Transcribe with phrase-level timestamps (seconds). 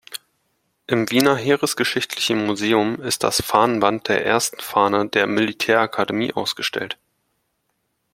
[0.87, 6.97] Im Wiener Heeresgeschichtlichen Museum ist das Fahnenband der ersten Fahne der Militärakademie ausgestellt.